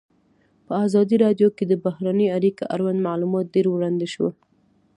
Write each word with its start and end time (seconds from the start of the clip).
په 0.65 0.73
ازادي 0.85 1.15
راډیو 1.25 1.47
کې 1.57 1.63
د 1.67 1.73
بهرنۍ 1.85 2.27
اړیکې 2.37 2.63
اړوند 2.73 2.99
معلومات 3.07 3.45
ډېر 3.55 3.65
وړاندې 3.69 4.07
شوي. 4.13 4.31